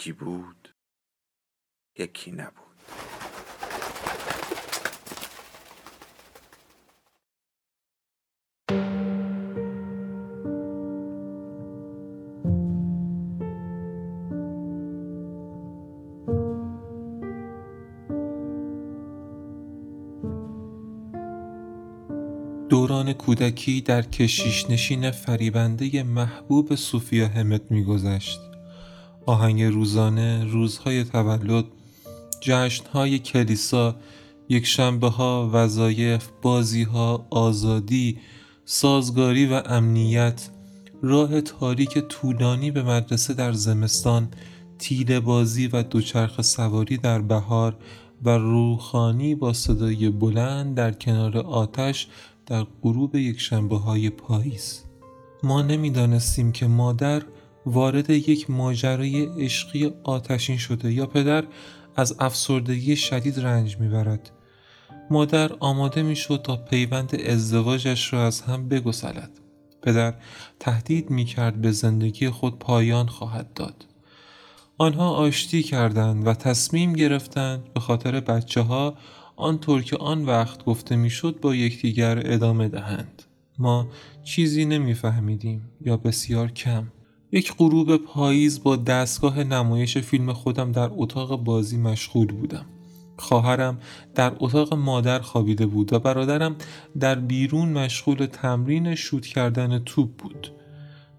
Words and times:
یکی 0.00 0.12
بود 0.12 0.68
یکی 1.98 2.32
نبود. 2.32 2.54
دوران 22.68 23.12
کودکی 23.12 23.80
در 23.80 24.02
کشیش 24.02 24.70
نشین 24.70 25.10
فریبنده 25.10 26.02
محبوب 26.02 26.74
صوفیا 26.74 27.28
همت 27.28 27.70
میگذشت. 27.70 28.49
آهنگ 29.26 29.62
روزانه، 29.62 30.44
روزهای 30.44 31.04
تولد، 31.04 31.64
جشنهای 32.40 33.18
کلیسا، 33.18 33.96
یک 34.48 34.66
شنبه 34.66 35.08
ها، 35.08 35.50
وظایف، 35.52 36.28
بازی 36.42 36.82
ها، 36.82 37.26
آزادی، 37.30 38.18
سازگاری 38.64 39.46
و 39.46 39.62
امنیت، 39.66 40.48
راه 41.02 41.40
تاریک 41.40 41.98
طولانی 41.98 42.70
به 42.70 42.82
مدرسه 42.82 43.34
در 43.34 43.52
زمستان، 43.52 44.28
تیل 44.78 45.20
بازی 45.20 45.66
و 45.66 45.82
دوچرخ 45.82 46.42
سواری 46.42 46.96
در 46.96 47.20
بهار 47.20 47.76
و 48.22 48.30
روخانی 48.38 49.34
با 49.34 49.52
صدای 49.52 50.10
بلند 50.10 50.74
در 50.74 50.92
کنار 50.92 51.38
آتش 51.38 52.08
در 52.46 52.66
غروب 52.82 53.14
یک 53.16 53.40
شنبه 53.40 53.76
های 53.76 54.10
پاییز. 54.10 54.80
ما 55.42 55.62
نمی‌دانستیم 55.62 56.52
که 56.52 56.66
مادر 56.66 57.22
وارد 57.66 58.10
یک 58.10 58.50
ماجرای 58.50 59.24
عشقی 59.44 59.92
آتشین 60.04 60.56
شده 60.56 60.92
یا 60.92 61.06
پدر 61.06 61.44
از 61.96 62.16
افسردگی 62.18 62.96
شدید 62.96 63.40
رنج 63.40 63.76
می‌برد. 63.76 64.30
مادر 65.10 65.52
آماده 65.60 66.02
می‌شد 66.02 66.42
تا 66.44 66.56
پیوند 66.56 67.20
ازدواجش 67.26 68.12
را 68.12 68.26
از 68.26 68.40
هم 68.40 68.68
بگسلد. 68.68 69.30
پدر 69.82 70.14
تهدید 70.60 71.10
می‌کرد 71.10 71.60
به 71.60 71.72
زندگی 71.72 72.30
خود 72.30 72.58
پایان 72.58 73.06
خواهد 73.06 73.52
داد. 73.54 73.86
آنها 74.78 75.10
آشتی 75.10 75.62
کردند 75.62 76.26
و 76.26 76.34
تصمیم 76.34 76.92
گرفتند 76.92 77.72
به 77.74 77.80
خاطر 77.80 78.20
بچه 78.20 78.60
ها 78.60 78.94
آنطور 79.36 79.82
که 79.82 79.96
آن 79.96 80.24
وقت 80.24 80.64
گفته 80.64 80.96
می‌شد 80.96 81.40
با 81.40 81.54
یکدیگر 81.54 82.22
ادامه 82.24 82.68
دهند. 82.68 83.22
ما 83.58 83.88
چیزی 84.24 84.64
نمیفهمیدیم 84.64 85.70
یا 85.80 85.96
بسیار 85.96 86.50
کم. 86.50 86.86
یک 87.32 87.54
غروب 87.58 87.96
پاییز 87.96 88.62
با 88.62 88.76
دستگاه 88.76 89.44
نمایش 89.44 89.98
فیلم 89.98 90.32
خودم 90.32 90.72
در 90.72 90.90
اتاق 90.92 91.44
بازی 91.44 91.76
مشغول 91.76 92.26
بودم. 92.26 92.66
خواهرم 93.16 93.78
در 94.14 94.32
اتاق 94.38 94.74
مادر 94.74 95.18
خوابیده 95.18 95.66
بود 95.66 95.92
و 95.92 95.98
برادرم 95.98 96.56
در 97.00 97.14
بیرون 97.14 97.68
مشغول 97.68 98.26
تمرین 98.26 98.94
شوت 98.94 99.26
کردن 99.26 99.78
توپ 99.78 100.10
بود. 100.16 100.52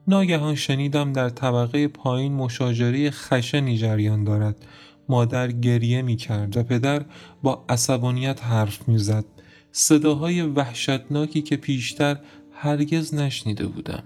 ناگهان 0.07 0.55
شنیدم 0.55 1.13
در 1.13 1.29
طبقه 1.29 1.87
پایین 1.87 2.33
مشاجره 2.33 3.11
خشنی 3.11 3.77
جریان 3.77 4.23
دارد. 4.23 4.65
مادر 5.09 5.51
گریه 5.51 6.01
می 6.01 6.15
کرد 6.15 6.57
و 6.57 6.63
پدر 6.63 7.05
با 7.43 7.65
عصبانیت 7.69 8.43
حرف 8.43 8.87
می 8.87 8.97
زد. 8.97 9.25
صداهای 9.71 10.41
وحشتناکی 10.41 11.41
که 11.41 11.57
پیشتر 11.57 12.19
هرگز 12.51 13.13
نشنیده 13.13 13.67
بودم. 13.67 14.03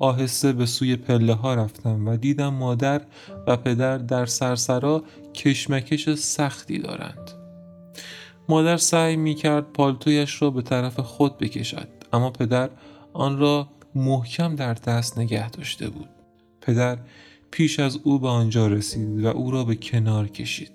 آهسته 0.00 0.52
به 0.52 0.66
سوی 0.66 0.96
پله 0.96 1.34
ها 1.34 1.54
رفتم 1.54 2.08
و 2.08 2.16
دیدم 2.16 2.54
مادر 2.54 3.00
و 3.46 3.56
پدر 3.56 3.98
در 3.98 4.26
سرسرا 4.26 5.02
کشمکش 5.34 6.14
سختی 6.14 6.78
دارند. 6.78 7.30
مادر 8.48 8.76
سعی 8.76 9.16
می 9.16 9.34
کرد 9.34 9.72
پالتویش 9.72 10.42
را 10.42 10.50
به 10.50 10.62
طرف 10.62 11.00
خود 11.00 11.38
بکشد 11.38 11.88
اما 12.12 12.30
پدر 12.30 12.70
آن 13.12 13.38
را 13.38 13.68
محکم 13.94 14.56
در 14.56 14.74
دست 14.74 15.18
نگه 15.18 15.50
داشته 15.50 15.88
بود. 15.88 16.08
پدر 16.60 16.98
پیش 17.50 17.80
از 17.80 17.98
او 18.04 18.18
به 18.18 18.28
آنجا 18.28 18.66
رسید 18.66 19.24
و 19.24 19.26
او 19.26 19.50
را 19.50 19.64
به 19.64 19.74
کنار 19.74 20.28
کشید. 20.28 20.72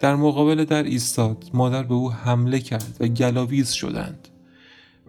در 0.00 0.16
مقابل 0.16 0.64
در 0.64 0.82
ایستاد 0.82 1.44
مادر 1.54 1.82
به 1.82 1.94
او 1.94 2.12
حمله 2.12 2.60
کرد 2.60 2.96
و 3.00 3.06
گلاویز 3.06 3.70
شدند. 3.70 4.28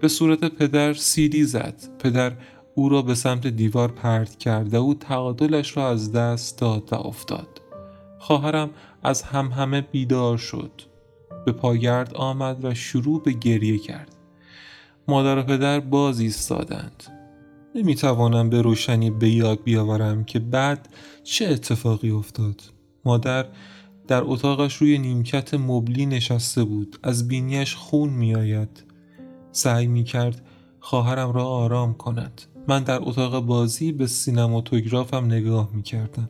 به 0.02 0.08
صورت 0.08 0.46
پدر 0.46 0.94
سیدی 0.94 1.44
زد. 1.44 1.76
پدر 2.00 2.32
او 2.78 2.90
را 2.90 3.02
به 3.02 3.16
سمت 3.16 3.48
دیوار 3.48 3.92
پرت 3.92 4.38
کرد 4.38 4.74
و 4.74 4.94
تعادلش 4.94 5.78
را 5.78 5.90
از 5.90 6.12
دست 6.12 6.60
داد 6.60 6.94
و 6.94 6.96
افتاد. 6.96 7.62
خواهرم 8.20 8.70
از 9.04 9.22
هم 9.22 9.48
همه 9.48 9.82
بیدار 9.82 10.38
شد. 10.38 10.72
به 11.46 11.52
پاگرد 11.52 12.14
آمد 12.14 12.66
و 12.66 12.74
شروع 12.74 13.24
به 13.24 13.32
گریه 13.32 13.78
کرد. 13.78 14.16
مادر 15.08 15.38
و 15.38 15.44
پدر 15.44 15.80
باز 15.80 16.20
ایستادند. 16.20 17.04
نمی‌توانم 17.76 18.50
به 18.50 18.62
روشنی 18.62 19.12
به 19.12 19.30
یاد 19.30 19.64
بیاورم 19.64 20.24
که 20.24 20.40
بعد 20.40 20.90
چه 21.24 21.48
اتفاقی 21.48 22.10
افتاد. 22.10 22.62
مادر 23.06 23.46
در 24.08 24.22
اتاقش 24.24 24.76
روی 24.76 24.98
نیمکت 24.98 25.54
مبلی 25.54 26.06
نشسته 26.06 26.64
بود. 26.64 27.00
از 27.04 27.28
بینیش 27.28 27.76
خون 27.76 28.10
میآید. 28.10 28.84
سعی 29.52 29.88
می‌کرد 29.88 30.42
خواهرم 30.80 31.32
را 31.32 31.46
آرام 31.46 31.94
کند. 31.94 32.42
من 32.68 32.84
در 32.84 33.00
اتاق 33.02 33.46
بازی 33.46 33.92
به 33.92 34.08
سینماتوگرافم 34.08 35.26
نگاه 35.26 35.70
می 35.74 35.84
کردم. 35.84 36.30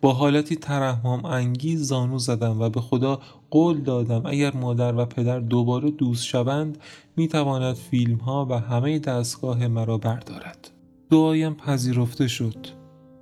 با 0.00 0.12
حالتی 0.12 0.56
ترحم 0.56 1.24
انگیز 1.24 1.82
زانو 1.82 2.18
زدم 2.18 2.60
و 2.60 2.68
به 2.68 2.80
خدا 2.80 3.20
قول 3.50 3.80
دادم 3.80 4.22
اگر 4.26 4.56
مادر 4.56 4.94
و 4.94 5.04
پدر 5.04 5.40
دوباره 5.40 5.90
دوست 5.90 6.24
شوند 6.24 6.78
می 7.16 7.28
تواند 7.28 7.74
فیلم 7.74 8.16
ها 8.16 8.46
و 8.50 8.58
همه 8.58 8.98
دستگاه 8.98 9.66
مرا 9.66 9.98
بردارد. 9.98 10.70
دعایم 11.10 11.54
پذیرفته 11.54 12.28
شد. 12.28 12.66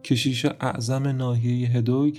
کشیش 0.04 0.46
اعظم 0.60 1.08
ناحیه 1.08 1.68
هدوگ 1.68 2.18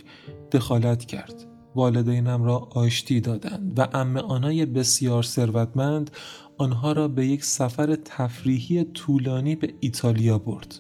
دخالت 0.51 1.05
کرد. 1.05 1.53
والدینم 1.75 2.44
را 2.44 2.57
آشتی 2.57 3.22
دادند 3.22 3.79
و 3.79 3.88
ام 3.94 4.17
آنای 4.17 4.66
بسیار 4.66 5.23
ثروتمند 5.23 6.11
آنها 6.57 6.91
را 6.91 7.07
به 7.07 7.28
یک 7.28 7.44
سفر 7.44 7.95
تفریحی 7.95 8.84
طولانی 8.84 9.56
به 9.56 9.73
ایتالیا 9.79 10.38
برد. 10.38 10.79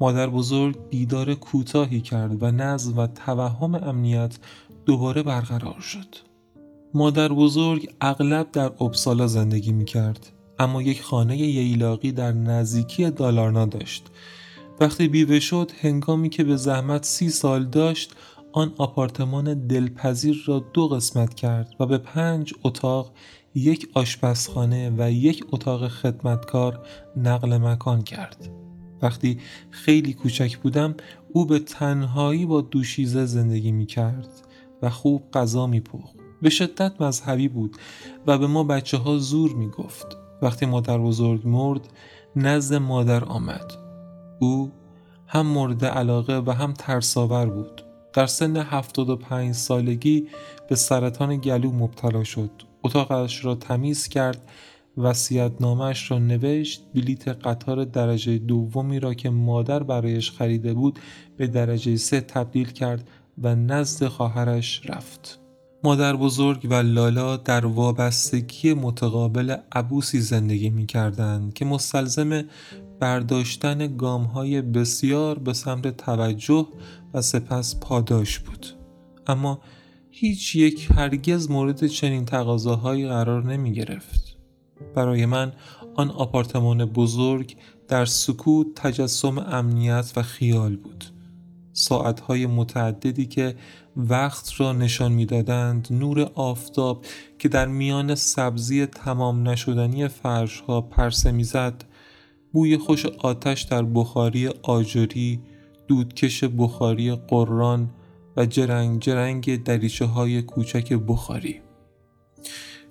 مادر 0.00 0.26
بزرگ 0.26 0.76
دیدار 0.90 1.34
کوتاهی 1.34 2.00
کرد 2.00 2.42
و 2.42 2.50
نظم 2.50 2.98
و 2.98 3.06
توهم 3.06 3.74
امنیت 3.74 4.38
دوباره 4.86 5.22
برقرار 5.22 5.80
شد. 5.80 6.16
مادر 6.94 7.28
بزرگ 7.28 7.94
اغلب 8.00 8.50
در 8.52 8.64
اپسالا 8.64 9.26
زندگی 9.26 9.72
می 9.72 9.84
کرد 9.84 10.32
اما 10.58 10.82
یک 10.82 11.02
خانه 11.02 11.36
ییلاقی 11.36 12.12
در 12.12 12.32
نزدیکی 12.32 13.10
دالارنا 13.10 13.66
داشت. 13.66 14.06
وقتی 14.80 15.08
بیوه 15.08 15.40
شد 15.40 15.70
هنگامی 15.80 16.28
که 16.28 16.44
به 16.44 16.56
زحمت 16.56 17.04
سی 17.04 17.30
سال 17.30 17.64
داشت 17.64 18.12
آن 18.52 18.72
آپارتمان 18.78 19.66
دلپذیر 19.66 20.44
را 20.46 20.58
دو 20.72 20.88
قسمت 20.88 21.34
کرد 21.34 21.74
و 21.80 21.86
به 21.86 21.98
پنج 21.98 22.54
اتاق 22.64 23.12
یک 23.54 23.88
آشپزخانه 23.94 24.92
و 24.98 25.12
یک 25.12 25.44
اتاق 25.52 25.88
خدمتکار 25.88 26.86
نقل 27.16 27.58
مکان 27.58 28.02
کرد. 28.02 28.48
وقتی 29.02 29.38
خیلی 29.70 30.14
کوچک 30.14 30.58
بودم 30.58 30.94
او 31.32 31.46
به 31.46 31.58
تنهایی 31.58 32.46
با 32.46 32.60
دوشیزه 32.60 33.24
زندگی 33.24 33.72
می 33.72 33.86
کرد 33.86 34.28
و 34.82 34.90
خوب 34.90 35.22
غذا 35.32 35.66
می 35.66 35.80
پخت. 35.80 36.16
به 36.42 36.50
شدت 36.50 37.00
مذهبی 37.00 37.48
بود 37.48 37.76
و 38.26 38.38
به 38.38 38.46
ما 38.46 38.64
بچه 38.64 38.96
ها 38.96 39.18
زور 39.18 39.54
می 39.54 39.68
گفت. 39.68 40.06
وقتی 40.42 40.66
مادر 40.66 40.98
بزرگ 40.98 41.48
مرد 41.48 41.88
نزد 42.36 42.74
مادر 42.74 43.24
آمد. 43.24 43.72
او 44.38 44.72
هم 45.26 45.46
مورد 45.46 45.84
علاقه 45.84 46.42
و 46.46 46.50
هم 46.50 46.72
ترساور 46.72 47.46
بود. 47.46 47.85
در 48.16 48.26
سن 48.26 48.56
75 48.56 49.54
سالگی 49.54 50.26
به 50.68 50.74
سرطان 50.74 51.36
گلو 51.36 51.72
مبتلا 51.72 52.24
شد. 52.24 52.50
اتاقش 52.82 53.44
را 53.44 53.54
تمیز 53.54 54.08
کرد 54.08 54.50
نامش 55.60 56.10
را 56.10 56.18
نوشت 56.18 56.84
بلیت 56.94 57.28
قطار 57.28 57.84
درجه 57.84 58.38
دومی 58.38 59.00
را 59.00 59.14
که 59.14 59.30
مادر 59.30 59.82
برایش 59.82 60.30
خریده 60.30 60.74
بود 60.74 60.98
به 61.36 61.46
درجه 61.46 61.96
سه 61.96 62.20
تبدیل 62.20 62.68
کرد 62.68 63.08
و 63.42 63.54
نزد 63.54 64.06
خواهرش 64.06 64.82
رفت. 64.90 65.45
مادر 65.84 66.16
بزرگ 66.16 66.66
و 66.70 66.74
لالا 66.74 67.36
در 67.36 67.66
وابستگی 67.66 68.74
متقابل 68.74 69.56
عبوسی 69.72 70.20
زندگی 70.20 70.70
می 70.70 70.86
کردند 70.86 71.54
که 71.54 71.64
مستلزم 71.64 72.44
برداشتن 73.00 73.96
گام 73.96 74.24
های 74.24 74.62
بسیار 74.62 75.38
به 75.38 75.52
سمت 75.52 75.96
توجه 75.96 76.66
و 77.14 77.22
سپس 77.22 77.80
پاداش 77.80 78.38
بود. 78.38 78.66
اما 79.26 79.60
هیچ 80.10 80.56
یک 80.56 80.88
هرگز 80.90 81.50
مورد 81.50 81.86
چنین 81.86 82.24
تقاضاهایی 82.24 83.08
قرار 83.08 83.44
نمی 83.44 83.72
گرفت 83.72 84.36
برای 84.94 85.26
من 85.26 85.52
آن 85.94 86.10
آپارتمان 86.10 86.84
بزرگ 86.84 87.56
در 87.88 88.04
سکوت 88.04 88.66
تجسم 88.74 89.38
امنیت 89.38 90.12
و 90.16 90.22
خیال 90.22 90.76
بود. 90.76 91.04
ساعتهای 91.76 92.46
متعددی 92.46 93.26
که 93.26 93.54
وقت 93.96 94.60
را 94.60 94.72
نشان 94.72 95.12
می‌دادند 95.12 95.88
نور 95.90 96.30
آفتاب 96.34 97.04
که 97.38 97.48
در 97.48 97.66
میان 97.66 98.14
سبزی 98.14 98.86
تمام 98.86 99.48
نشدنی 99.48 100.08
فرشها 100.08 100.80
پرسه 100.80 101.30
می‌زد. 101.30 101.84
بوی 102.52 102.76
خوش 102.76 103.06
آتش 103.06 103.62
در 103.62 103.82
بخاری 103.82 104.48
آجری 104.62 105.40
دودکش 105.88 106.44
بخاری 106.44 107.14
قران 107.14 107.90
و 108.36 108.46
جرنگ 108.46 109.00
جرنگ 109.00 109.62
دریچه 109.62 110.04
های 110.04 110.42
کوچک 110.42 110.92
بخاری. 110.92 111.60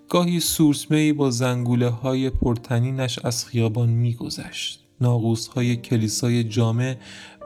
گاهی 0.09 0.39
سورسمه 0.39 1.13
با 1.13 1.29
زنگوله 1.29 1.89
های 1.89 2.29
پرتنینش 2.29 3.19
از 3.19 3.45
خیابان 3.45 3.89
میگذشت. 3.89 4.85
ناقوس 5.01 5.47
های 5.47 5.75
کلیسای 5.75 6.43
جامع 6.43 6.95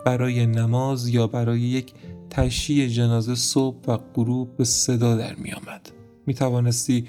برای 0.05 0.45
نماز 0.45 1.07
یا 1.07 1.27
برای 1.27 1.61
یک 1.61 1.93
تشییع 2.29 2.87
جنازه 2.87 3.35
صبح 3.35 3.77
و 3.87 3.97
غروب 3.97 4.57
به 4.57 4.63
صدا 4.63 5.15
در 5.15 5.35
می 5.35 5.51
آمد. 5.51 5.91
می 6.25 6.33
توانستی 6.33 7.07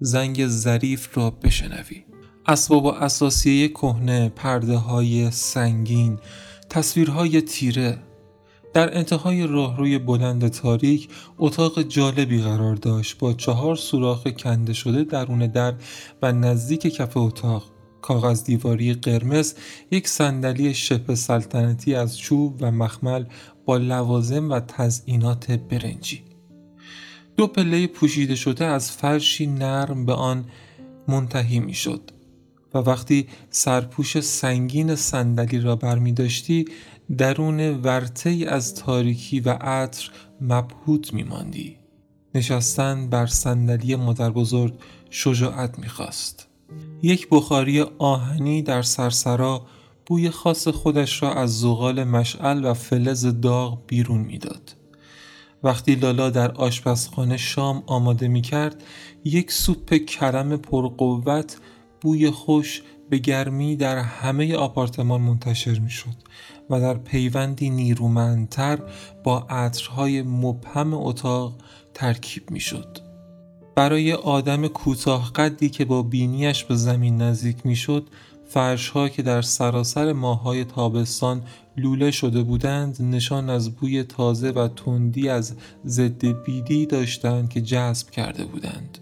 زنگ 0.00 0.46
ظریف 0.46 1.18
را 1.18 1.30
بشنوی. 1.30 2.04
اسباب 2.46 2.84
و 2.84 2.88
اساسیه 2.88 3.68
کهنه، 3.68 4.28
پرده 4.28 4.76
های 4.76 5.30
سنگین، 5.30 6.18
تصویرهای 6.68 7.42
تیره 7.42 7.98
در 8.74 8.96
انتهای 8.98 9.46
راهروی 9.46 9.98
بلند 9.98 10.48
تاریک 10.48 11.08
اتاق 11.38 11.82
جالبی 11.82 12.42
قرار 12.42 12.74
داشت 12.74 13.18
با 13.18 13.32
چهار 13.32 13.76
سوراخ 13.76 14.28
کنده 14.28 14.72
شده 14.72 15.04
درون 15.04 15.46
در 15.46 15.74
و 16.22 16.32
نزدیک 16.32 16.80
کف 16.80 17.16
اتاق 17.16 17.64
کاغذ 18.02 18.44
دیواری 18.44 18.94
قرمز 18.94 19.54
یک 19.90 20.08
صندلی 20.08 20.74
شبه 20.74 21.14
سلطنتی 21.14 21.94
از 21.94 22.18
چوب 22.18 22.56
و 22.60 22.70
مخمل 22.70 23.24
با 23.64 23.76
لوازم 23.76 24.50
و 24.50 24.60
تزئینات 24.60 25.50
برنجی 25.50 26.22
دو 27.36 27.46
پله 27.46 27.86
پوشیده 27.86 28.34
شده 28.34 28.64
از 28.64 28.90
فرشی 28.90 29.46
نرم 29.46 30.06
به 30.06 30.12
آن 30.12 30.44
منتهی 31.08 31.60
می 31.60 31.74
شد 31.74 32.10
و 32.74 32.78
وقتی 32.78 33.28
سرپوش 33.50 34.20
سنگین 34.20 34.94
صندلی 34.94 35.60
را 35.60 35.76
برمی 35.76 36.12
داشتی 36.12 36.64
درون 37.18 37.60
ورته 37.60 38.44
از 38.48 38.74
تاریکی 38.74 39.40
و 39.40 39.50
عطر 39.50 40.10
مبهوت 40.40 41.14
می 41.14 41.22
ماندی. 41.22 41.76
نشستن 42.34 43.08
بر 43.08 43.26
صندلی 43.26 43.96
مادر 43.96 44.30
بزرگ 44.30 44.74
شجاعت 45.10 45.78
می 45.78 45.88
خواست. 45.88 46.49
یک 47.02 47.28
بخاری 47.30 47.80
آهنی 47.98 48.62
در 48.62 48.82
سرسرا 48.82 49.66
بوی 50.06 50.30
خاص 50.30 50.68
خودش 50.68 51.22
را 51.22 51.34
از 51.34 51.60
زغال 51.60 52.04
مشعل 52.04 52.64
و 52.64 52.74
فلز 52.74 53.40
داغ 53.40 53.78
بیرون 53.86 54.20
می‌داد. 54.20 54.76
وقتی 55.62 55.94
لالا 55.94 56.30
در 56.30 56.52
آشپزخانه 56.52 57.36
شام 57.36 57.82
آماده 57.86 58.28
می 58.28 58.42
کرد 58.42 58.82
یک 59.24 59.52
سوپ 59.52 59.94
کرم 59.94 60.56
پرقوت 60.56 61.56
بوی 62.00 62.30
خوش 62.30 62.82
به 63.10 63.18
گرمی 63.18 63.76
در 63.76 63.98
همه 63.98 64.54
آپارتمان 64.54 65.20
منتشر 65.20 65.78
می 65.78 65.90
شد 65.90 66.16
و 66.70 66.80
در 66.80 66.94
پیوندی 66.94 67.70
نیرومندتر 67.70 68.78
با 69.24 69.38
عطرهای 69.38 70.22
مبهم 70.22 70.94
اتاق 70.94 71.54
ترکیب 71.94 72.50
می 72.50 72.60
شد. 72.60 73.09
برای 73.74 74.12
آدم 74.12 74.68
کوتاه 74.68 75.32
قدی 75.32 75.68
که 75.68 75.84
با 75.84 76.02
بینیش 76.02 76.64
به 76.64 76.76
زمین 76.76 77.22
نزدیک 77.22 77.66
می 77.66 77.76
شد 77.76 78.06
فرشها 78.48 79.08
که 79.08 79.22
در 79.22 79.42
سراسر 79.42 80.12
ماهای 80.12 80.64
تابستان 80.64 81.42
لوله 81.76 82.10
شده 82.10 82.42
بودند 82.42 83.02
نشان 83.02 83.50
از 83.50 83.76
بوی 83.76 84.02
تازه 84.02 84.50
و 84.50 84.68
تندی 84.68 85.28
از 85.28 85.54
ضد 85.86 86.24
بیدی 86.44 86.86
داشتند 86.86 87.48
که 87.50 87.60
جذب 87.60 88.10
کرده 88.10 88.44
بودند. 88.44 88.98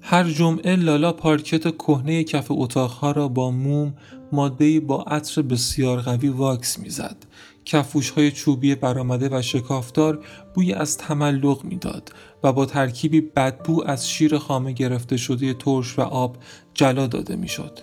هر 0.00 0.24
جمعه 0.24 0.76
لالا 0.76 1.12
پارکت 1.12 1.76
کهنه 1.76 2.24
کف 2.24 2.46
اتاقها 2.50 3.10
را 3.10 3.28
با 3.28 3.50
موم 3.50 3.94
ماده 4.32 4.80
با 4.80 5.02
عطر 5.02 5.42
بسیار 5.42 6.00
قوی 6.00 6.28
واکس 6.28 6.78
می‌زد 6.78 7.16
کفوش 7.66 8.10
های 8.10 8.32
چوبی 8.32 8.74
برآمده 8.74 9.28
و 9.38 9.42
شکافتار 9.42 10.24
بوی 10.54 10.72
از 10.72 10.98
تملق 10.98 11.64
می‌داد 11.64 12.12
و 12.42 12.52
با 12.52 12.66
ترکیبی 12.66 13.20
بدبو 13.20 13.84
از 13.86 14.08
شیر 14.08 14.38
خامه 14.38 14.72
گرفته 14.72 15.16
شده 15.16 15.54
ترش 15.54 15.98
و 15.98 16.02
آب 16.02 16.36
جلا 16.74 17.06
داده 17.06 17.36
می‌شد. 17.36 17.78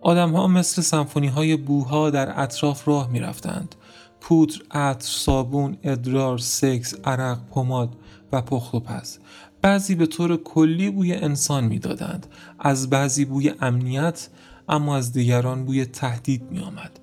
آدمها 0.00 0.46
مثل 0.46 0.82
سمفونی 0.82 1.28
های 1.28 1.56
بوها 1.56 2.10
در 2.10 2.42
اطراف 2.42 2.88
راه 2.88 3.10
می 3.10 3.20
رفتند. 3.20 3.74
پودر، 4.20 4.56
عطر، 4.70 5.06
صابون، 5.08 5.76
ادرار، 5.82 6.38
سکس، 6.38 6.94
عرق، 7.04 7.38
پماد 7.50 7.96
و 8.32 8.42
پخت 8.42 8.74
و 8.74 8.80
پز. 8.80 9.18
بعضی 9.62 9.94
به 9.94 10.06
طور 10.06 10.36
کلی 10.36 10.90
بوی 10.90 11.12
انسان 11.12 11.64
می‌دادند 11.64 12.26
از 12.58 12.90
بعضی 12.90 13.24
بوی 13.24 13.54
امنیت 13.60 14.28
اما 14.68 14.96
از 14.96 15.12
دیگران 15.12 15.64
بوی 15.64 15.84
تهدید 15.84 16.42
می 16.50 16.58
آمد. 16.58 17.01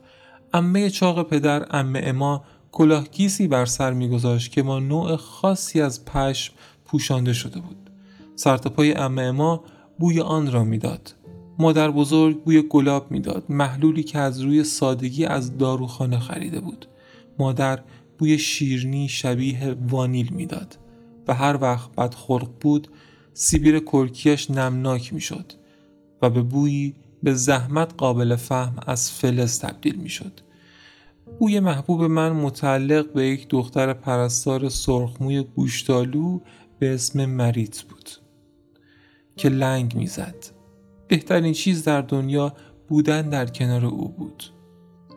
امه 0.54 0.90
چاق 0.90 1.28
پدر 1.28 1.66
امه 1.72 2.12
ما 2.12 2.44
کلاهگیسی 2.72 3.48
بر 3.48 3.66
سر 3.66 3.94
میگذاشت 3.94 4.52
که 4.52 4.64
ما 4.64 4.80
نوع 4.80 5.16
خاصی 5.16 5.82
از 5.82 6.06
پشم 6.06 6.54
پوشانده 6.86 7.34
شده 7.34 7.60
بود. 7.60 7.90
سرتاپای 8.36 8.94
امه 8.94 9.32
ما 9.32 9.64
بوی 10.00 10.22
آن 10.22 10.52
را 10.52 10.64
می‌داد. 10.64 11.16
مادر 11.60 11.92
بزرگ 11.92 12.44
بوی 12.44 12.62
گلاب 12.62 13.12
می‌داد 13.12 13.44
محلولی 13.50 14.04
که 14.04 14.20
از 14.20 14.42
روی 14.42 14.64
سادگی 14.64 15.26
از 15.26 15.58
داروخانه 15.58 16.20
خریده 16.20 16.60
بود. 16.60 16.86
مادر 17.40 17.80
بوی 18.18 18.38
شیرنی 18.38 19.10
شبیه 19.10 19.76
وانیل 19.90 20.34
می‌داد. 20.34 20.78
و 21.28 21.34
هر 21.34 21.58
وقت 21.62 21.96
بدخلق 21.96 22.50
بود 22.62 22.88
سیبیر 23.34 23.80
کرکیش 23.80 24.52
نمناک 24.52 25.14
می‌شد 25.14 25.54
و 26.22 26.30
به 26.30 26.42
بویی 26.42 26.96
به 27.24 27.34
زحمت 27.34 27.94
قابل 27.98 28.36
فهم 28.36 28.76
از 28.88 29.12
فلز 29.12 29.60
تبدیل 29.60 29.96
می‌شد. 29.96 30.40
بوی 31.40 31.60
محبوب 31.60 32.04
من 32.04 32.32
متعلق 32.32 33.14
به 33.14 33.28
یک 33.28 33.48
دختر 33.50 33.94
پرستار 33.94 34.70
سرخموی 34.70 35.44
گوشتالو 35.44 36.40
به 36.80 36.94
اسم 36.94 37.26
مریت 37.26 37.82
بود 37.82 38.10
که 39.38 39.50
لنگ 39.50 39.96
می‌زد. 39.96 40.36
بهترین 41.08 41.54
چیز 41.54 41.84
در 41.84 42.02
دنیا 42.02 42.54
بودن 42.88 43.30
در 43.30 43.46
کنار 43.46 43.86
او 43.86 44.10
بود. 44.10 44.44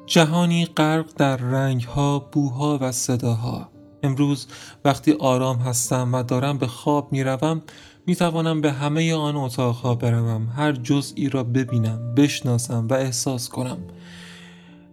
جهانی 0.06 0.66
غرق 0.66 1.06
در 1.16 1.36
رنگها، 1.36 2.18
بوها 2.18 2.78
و 2.80 2.92
صداها. 2.92 3.68
امروز 4.02 4.46
وقتی 4.84 5.12
آرام 5.12 5.56
هستم 5.56 6.14
و 6.14 6.22
دارم 6.22 6.58
به 6.58 6.66
خواب 6.66 7.12
می‌روم 7.12 7.62
می 8.06 8.16
توانم 8.16 8.60
به 8.60 8.72
همه 8.72 9.14
آن 9.14 9.36
اتاقها 9.36 9.94
بروم 9.94 10.46
هر 10.56 10.72
جزئی 10.72 11.28
را 11.28 11.44
ببینم 11.44 12.14
بشناسم 12.14 12.86
و 12.90 12.94
احساس 12.94 13.48
کنم 13.48 13.78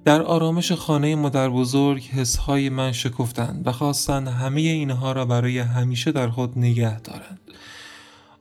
در 0.05 0.21
آرامش 0.21 0.71
خانه 0.71 1.15
مادر 1.15 1.49
بزرگ 1.49 2.03
حسهای 2.03 2.69
من 2.69 2.91
شکفتند 2.91 3.67
و 3.67 3.71
خواستند 3.71 4.27
همه 4.27 4.61
اینها 4.61 5.11
را 5.11 5.25
برای 5.25 5.59
همیشه 5.59 6.11
در 6.11 6.29
خود 6.29 6.57
نگه 6.57 6.99
دارند 6.99 7.39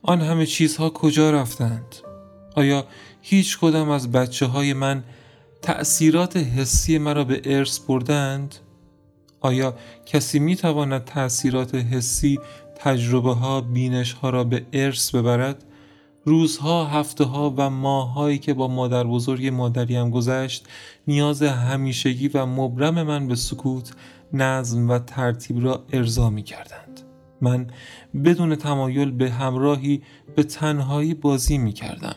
آن 0.01 0.21
همه 0.21 0.45
چیزها 0.45 0.89
کجا 0.89 1.31
رفتند؟ 1.31 1.95
آیا 2.55 2.85
هیچ 3.21 3.59
کدام 3.59 3.89
از 3.89 4.11
بچه 4.11 4.45
های 4.45 4.73
من 4.73 5.03
تأثیرات 5.61 6.37
حسی 6.37 6.97
مرا 6.97 7.23
به 7.23 7.41
ارث 7.45 7.79
بردند؟ 7.79 8.55
آیا 9.41 9.75
کسی 10.05 10.39
می 10.39 10.55
تواند 10.55 11.05
تأثیرات 11.05 11.75
حسی 11.75 12.39
تجربه 12.79 13.33
ها 13.33 13.61
بینش 13.61 14.13
ها 14.13 14.29
را 14.29 14.43
به 14.43 14.65
ارث 14.73 15.15
ببرد 15.15 15.65
روزها 16.25 16.85
هفته 16.85 17.23
ها 17.23 17.53
و 17.57 17.69
ماههایی 17.69 18.37
که 18.37 18.53
با 18.53 18.67
مادر 18.67 19.03
بزرگ 19.03 19.47
مادریم 19.47 20.09
گذشت 20.09 20.67
نیاز 21.07 21.43
همیشگی 21.43 22.27
و 22.27 22.45
مبرم 22.45 23.03
من 23.03 23.27
به 23.27 23.35
سکوت 23.35 23.91
نظم 24.33 24.89
و 24.89 24.99
ترتیب 24.99 25.65
را 25.65 25.85
ارضا 25.93 26.29
می 26.29 26.43
کردند 26.43 27.01
من 27.41 27.67
بدون 28.23 28.55
تمایل 28.55 29.11
به 29.11 29.29
همراهی 29.29 30.01
به 30.35 30.43
تنهایی 30.43 31.13
بازی 31.13 31.57
می 31.57 31.73
کردم 31.73 32.15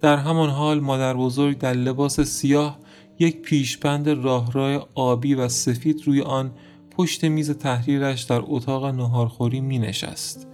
در 0.00 0.16
همان 0.16 0.50
حال 0.50 0.80
مادر 0.80 1.14
بزرگ 1.14 1.58
در 1.58 1.72
لباس 1.72 2.20
سیاه 2.20 2.78
یک 3.18 3.42
پیشبند 3.42 4.08
راهراه 4.08 4.88
آبی 4.94 5.34
و 5.34 5.48
سفید 5.48 6.02
روی 6.06 6.20
آن 6.20 6.52
پشت 6.96 7.24
میز 7.24 7.50
تحریرش 7.50 8.22
در 8.22 8.42
اتاق 8.44 8.86
نهارخوری 8.86 9.60
می 9.60 9.78
نشست. 9.78 10.46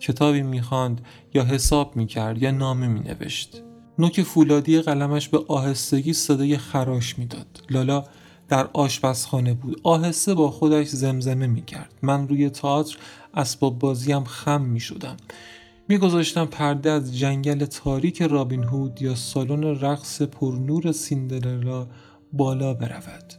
کتابی 0.00 0.42
می 0.42 0.62
خاند 0.62 1.00
یا 1.34 1.44
حساب 1.44 1.96
می 1.96 2.06
کرد 2.06 2.42
یا 2.42 2.50
نامه 2.50 2.88
می 2.88 3.00
نوشت. 3.00 3.62
نوک 3.98 4.22
فولادی 4.22 4.80
قلمش 4.80 5.28
به 5.28 5.44
آهستگی 5.48 6.12
صدای 6.12 6.58
خراش 6.58 7.18
می‌داد. 7.18 7.62
لالا 7.70 8.04
در 8.48 8.68
آشپزخانه 8.72 9.54
بود. 9.54 9.80
آهسته 9.82 10.34
با 10.34 10.50
خودش 10.50 10.88
زمزمه 10.88 11.46
می 11.46 11.64
کرد. 11.64 11.94
من 12.02 12.28
روی 12.28 12.50
تئاتر 12.50 12.96
اسباب 13.34 13.78
بازیم 13.78 14.24
خم 14.24 14.62
می 14.62 14.80
شدم. 14.80 15.16
میگذاشتم 15.88 16.44
پرده 16.44 16.90
از 16.90 17.18
جنگل 17.18 17.64
تاریک 17.64 18.22
رابین 18.22 18.64
هود 18.64 19.02
یا 19.02 19.14
سالن 19.14 19.64
رقص 19.64 20.22
پرنور 20.22 20.92
سیندرلا 20.92 21.86
بالا 22.32 22.74
برود. 22.74 23.34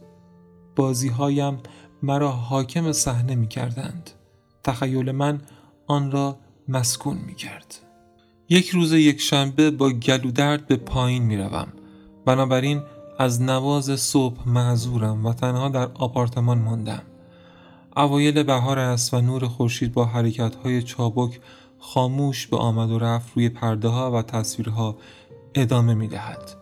بازی 0.76 1.08
هایم 1.08 1.58
مرا 2.02 2.30
حاکم 2.30 2.92
صحنه 2.92 3.34
می 3.34 3.48
کردند. 3.48 4.10
تخیل 4.64 5.10
من 5.10 5.40
آن 5.86 6.10
را 6.10 6.38
مسکون 6.68 7.16
می 7.26 7.34
کرد. 7.34 7.74
یک 8.48 8.68
روز 8.68 8.92
یک 8.92 9.20
شنبه 9.20 9.70
با 9.70 9.90
گلودرد 9.90 10.66
به 10.66 10.76
پایین 10.76 11.22
می 11.22 11.36
روم. 11.36 11.68
بنابراین 12.24 12.82
از 13.18 13.42
نواز 13.42 14.00
صبح 14.00 14.48
معذورم 14.48 15.26
و 15.26 15.32
تنها 15.32 15.68
در 15.68 15.88
آپارتمان 15.94 16.58
ماندم. 16.58 17.02
اوایل 17.96 18.42
بهار 18.42 18.78
است 18.78 19.14
و 19.14 19.20
نور 19.20 19.46
خورشید 19.46 19.92
با 19.92 20.04
حرکت 20.04 20.54
های 20.54 20.82
چابک 20.82 21.40
خاموش 21.78 22.46
به 22.46 22.56
آمد 22.56 22.90
و 22.90 22.98
رفت 22.98 23.32
روی 23.36 23.48
پرده 23.48 23.88
ها 23.88 24.12
و 24.12 24.22
تصویرها 24.22 24.96
ادامه 25.54 25.94
می 25.94 26.08
دهد. 26.08 26.59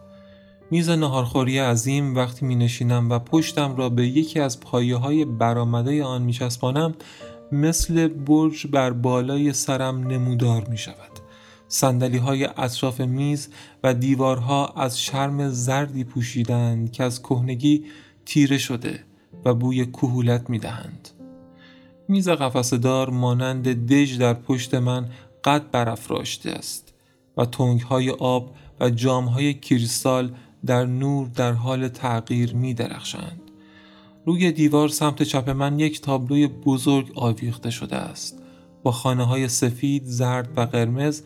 میز 0.70 0.90
نهارخوری 0.90 1.58
عظیم 1.58 2.14
وقتی 2.14 2.46
می 2.46 2.56
نشینم 2.56 3.10
و 3.10 3.18
پشتم 3.18 3.76
را 3.76 3.88
به 3.88 4.06
یکی 4.06 4.40
از 4.40 4.60
پایه 4.60 4.96
های 4.96 5.24
برآمده 5.24 6.04
آن 6.04 6.22
می 6.22 6.32
چسبانم 6.32 6.94
مثل 7.52 8.08
برج 8.08 8.66
بر 8.66 8.90
بالای 8.90 9.52
سرم 9.52 10.06
نمودار 10.06 10.66
می 10.68 10.78
شود. 10.78 11.10
سندلی 11.68 12.16
های 12.16 12.44
اطراف 12.44 13.00
میز 13.00 13.48
و 13.82 13.94
دیوارها 13.94 14.66
از 14.66 15.00
شرم 15.00 15.48
زردی 15.48 16.04
پوشیدند 16.04 16.92
که 16.92 17.04
از 17.04 17.22
کهنگی 17.22 17.84
تیره 18.26 18.58
شده 18.58 19.04
و 19.44 19.54
بوی 19.54 19.86
کهولت 19.86 20.50
می 20.50 20.58
دهند. 20.58 21.08
میز 22.08 22.28
دار 22.82 23.10
مانند 23.10 23.86
دژ 23.92 24.18
در 24.18 24.34
پشت 24.34 24.74
من 24.74 25.08
قد 25.44 25.70
برافراشته 25.70 26.50
است 26.50 26.92
و 27.36 27.44
تنگ 27.44 27.80
های 27.80 28.10
آب 28.10 28.54
و 28.80 28.90
جام 28.90 29.24
های 29.24 29.54
کریستال 29.54 30.32
در 30.66 30.84
نور 30.86 31.28
در 31.28 31.52
حال 31.52 31.88
تغییر 31.88 32.54
می 32.54 32.74
درخشند. 32.74 33.40
روی 34.26 34.52
دیوار 34.52 34.88
سمت 34.88 35.22
چپ 35.22 35.50
من 35.50 35.78
یک 35.78 36.00
تابلوی 36.00 36.46
بزرگ 36.46 37.12
آویخته 37.14 37.70
شده 37.70 37.96
است 37.96 38.42
با 38.82 38.92
خانه 38.92 39.24
های 39.24 39.48
سفید، 39.48 40.02
زرد 40.04 40.48
و 40.56 40.60
قرمز 40.60 41.22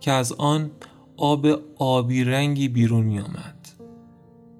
که 0.00 0.12
از 0.12 0.32
آن 0.32 0.70
آب 1.16 1.46
آبی 1.76 2.24
رنگی 2.24 2.68
بیرون 2.68 3.04
می 3.04 3.20
آمد 3.20 3.68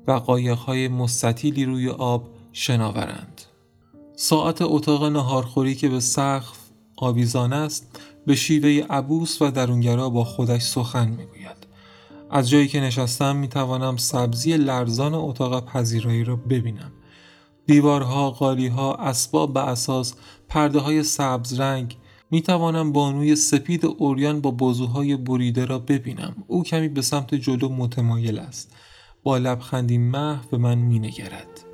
و 0.06 0.12
قایقهای 0.12 0.88
مستطیلی 0.88 1.64
روی 1.64 1.88
آب 1.88 2.28
شناورند. 2.52 3.42
ساعت 4.16 4.62
اتاق 4.62 5.04
نهارخوری 5.04 5.74
که 5.74 5.88
به 5.88 6.00
سقف 6.00 6.58
آویزان 6.96 7.52
است 7.52 8.00
به 8.26 8.34
شیوه 8.34 8.86
عبوس 8.90 9.42
و 9.42 9.50
درونگرا 9.50 10.10
با 10.10 10.24
خودش 10.24 10.62
سخن 10.62 11.08
می‌گوید 11.08 11.66
از 12.36 12.50
جایی 12.50 12.68
که 12.68 12.80
نشستم 12.80 13.36
می 13.36 13.48
توانم 13.48 13.96
سبزی 13.96 14.56
لرزان 14.56 15.14
اتاق 15.14 15.64
پذیرایی 15.64 16.24
را 16.24 16.36
ببینم. 16.36 16.92
دیوارها، 17.66 18.30
قالیها، 18.30 18.94
اسباب 18.94 19.54
به 19.54 19.68
اساس، 19.68 20.14
پرده 20.48 20.78
های 20.78 21.02
سبز 21.02 21.60
رنگ. 21.60 21.96
می 22.30 22.42
توانم 22.42 22.92
بانوی 22.92 23.36
سپید 23.36 23.86
اوریان 23.86 24.40
با 24.40 24.50
بازوهای 24.50 25.16
بریده 25.16 25.64
را 25.64 25.78
ببینم. 25.78 26.44
او 26.46 26.62
کمی 26.62 26.88
به 26.88 27.02
سمت 27.02 27.34
جلو 27.34 27.68
متمایل 27.68 28.38
است. 28.38 28.76
با 29.22 29.38
لبخندی 29.38 29.98
محو 29.98 30.48
به 30.50 30.58
من 30.58 30.78
می 30.78 30.98
نگرد. 30.98 31.73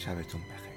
شبتون 0.00 0.40
بخیر. 0.40 0.69